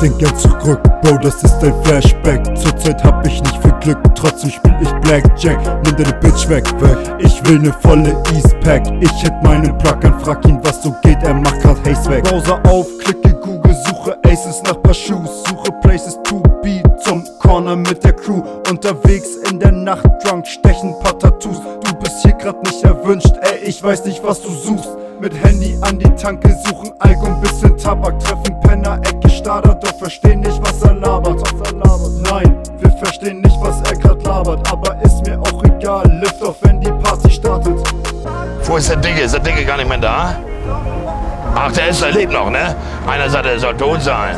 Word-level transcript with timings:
denk 0.00 0.18
gern 0.18 0.36
zurück, 0.36 0.80
Bro, 1.02 1.18
das 1.22 1.42
ist 1.42 1.62
ein 1.62 1.74
Flashback. 1.84 2.44
Zurzeit 2.56 3.02
hab 3.04 3.26
ich 3.26 3.40
nicht 3.40 3.62
viel 3.62 3.72
Glück, 3.80 3.98
trotzdem 4.14 4.50
spiel 4.50 4.74
ich 4.80 4.92
Blackjack. 5.00 5.58
Nimm 5.84 5.96
deine 5.96 6.12
Bitch 6.20 6.48
weg, 6.48 6.64
weg. 6.80 6.96
Ich 7.18 7.44
will 7.48 7.58
ne 7.58 7.72
volle 7.80 8.16
Eastpack. 8.34 8.82
Ich 9.00 9.12
hit 9.22 9.32
meinen 9.42 9.76
Plug 9.78 10.04
an, 10.04 10.20
frag 10.20 10.44
ihn, 10.46 10.58
was 10.62 10.82
so 10.82 10.94
geht, 11.02 11.22
er 11.22 11.34
macht 11.34 11.60
grad 11.60 11.78
Haze 11.86 12.10
weg. 12.10 12.24
Browser 12.24 12.60
auf, 12.66 12.86
klicke 13.02 13.34
Google, 13.34 13.74
suche 13.86 14.16
Aces 14.24 14.62
nach 14.64 14.80
paar 14.82 14.94
Shoes, 14.94 15.44
suche 15.48 15.72
Places 15.82 16.18
to 16.24 16.42
be 16.62 16.82
zum 17.04 17.24
Corner 17.40 17.76
mit 17.76 18.02
der 18.04 18.12
Crew. 18.12 18.42
Unterwegs 18.68 19.36
in 19.50 19.58
der 19.58 19.72
Nacht, 19.72 20.06
drunk, 20.22 20.46
stechen 20.46 20.94
paar 21.00 21.18
Tattoos. 21.18 21.60
Du 21.84 21.94
bist 21.94 22.22
hier 22.22 22.34
grad 22.34 22.62
nicht 22.64 22.84
erwünscht, 22.84 23.32
ey, 23.42 23.68
ich 23.68 23.82
weiß 23.82 24.04
nicht, 24.04 24.22
was 24.24 24.40
du 24.42 24.50
suchst. 24.50 24.90
Mit 25.20 25.34
Handy 25.42 25.76
an 25.80 25.98
die 25.98 26.10
Tanke 26.10 26.56
suchen, 26.64 26.92
Alkohol, 27.00 27.34
bisschen 27.40 27.76
Tabak, 27.76 28.20
treffen 28.20 28.54
Penner, 28.60 29.00
Ecke 29.02 29.17
Stader, 29.48 29.74
doch 29.76 29.94
verstehen 29.98 30.40
nicht, 30.40 30.60
was 30.60 30.82
er 30.82 30.92
labert. 30.92 31.40
Er. 31.64 31.72
Nein, 32.30 32.54
wir 32.80 32.90
verstehen 32.98 33.40
nicht, 33.40 33.56
was 33.62 33.80
er 33.90 33.96
grad 33.96 34.22
labert, 34.22 34.70
aber 34.70 35.00
ist 35.02 35.26
mir 35.26 35.40
auch 35.40 35.64
egal, 35.64 36.06
lift 36.20 36.42
auf, 36.42 36.56
wenn 36.60 36.78
die 36.82 36.92
Party 36.92 37.30
startet. 37.30 37.78
Wo 38.64 38.76
ist 38.76 38.90
der 38.90 38.98
Dicke? 38.98 39.22
Ist 39.22 39.32
der 39.32 39.40
Dicke 39.40 39.64
gar 39.64 39.78
nicht 39.78 39.88
mehr 39.88 39.96
da? 39.96 40.36
Ach, 41.54 41.72
der 41.72 41.88
ist, 41.88 42.02
der 42.02 42.12
lebt 42.12 42.30
noch, 42.30 42.50
ne? 42.50 42.76
Einer 43.06 43.30
sagt, 43.30 43.46
er 43.46 43.58
soll 43.58 43.74
tot 43.74 44.02
sein. 44.02 44.36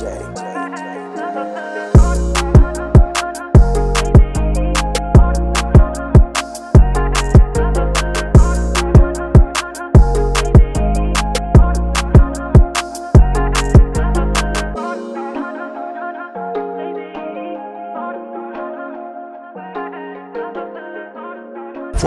Wo 0.00 0.04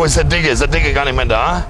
ist 0.06 0.16
der 0.16 0.24
Dicke? 0.24 0.50
Ist 0.50 0.62
der 0.62 0.68
Dicke 0.70 0.94
gar 0.94 1.04
nicht 1.04 1.16
mehr 1.16 1.26
da? 1.26 1.66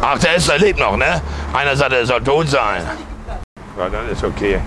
Ach, 0.00 0.18
der 0.20 0.36
ist, 0.36 0.48
der 0.48 0.58
lebt 0.58 0.78
noch, 0.78 0.96
ne? 0.96 1.20
Einer 1.52 1.74
sagt, 1.74 1.92
er 1.92 2.06
soll 2.06 2.22
tot 2.22 2.48
sein. 2.48 2.82
Ja, 3.76 3.88
dann 3.88 4.08
ist 4.08 4.22
okay. 4.22 4.60